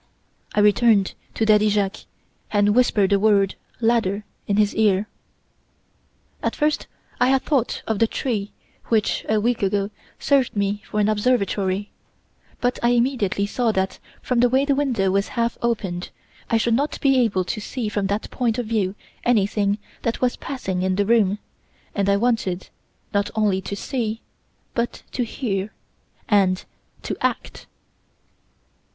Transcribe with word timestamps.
I 0.55 0.61
returned 0.61 1.13
to 1.35 1.45
Daddy 1.45 1.69
Jacques 1.69 2.05
and 2.51 2.73
whispered 2.73 3.11
the 3.11 3.19
word 3.19 3.53
'ladder' 3.79 4.23
in 4.47 4.57
his 4.57 4.73
ear. 4.73 5.07
At 6.41 6.55
first 6.55 6.87
I 7.19 7.27
had 7.27 7.43
thought 7.43 7.83
of 7.85 7.99
the 7.99 8.07
tree 8.07 8.51
which, 8.85 9.23
a 9.29 9.39
week 9.39 9.61
ago, 9.61 9.91
served 10.17 10.55
me 10.55 10.81
for 10.89 10.99
an 10.99 11.07
observatory; 11.07 11.91
but 12.61 12.79
I 12.81 12.93
immediately 12.93 13.45
saw 13.45 13.71
that, 13.73 13.99
from 14.23 14.39
the 14.39 14.49
way 14.49 14.65
the 14.65 14.73
window 14.73 15.11
was 15.11 15.27
half 15.37 15.55
opened, 15.61 16.09
I 16.49 16.57
should 16.57 16.73
not 16.73 16.99
be 16.99 17.19
able 17.19 17.43
to 17.43 17.61
see 17.61 17.87
from 17.87 18.07
that 18.07 18.27
point 18.31 18.57
of 18.57 18.65
view 18.65 18.95
anything 19.23 19.77
that 20.01 20.19
was 20.19 20.35
passing 20.35 20.81
in 20.81 20.95
the 20.95 21.05
room; 21.05 21.37
and 21.93 22.09
I 22.09 22.17
wanted, 22.17 22.69
not 23.13 23.29
only 23.35 23.61
to 23.61 23.75
see, 23.75 24.21
but 24.73 25.03
to 25.11 25.23
hear, 25.23 25.71
and 26.27 26.65
to 27.03 27.15
act. 27.23 27.67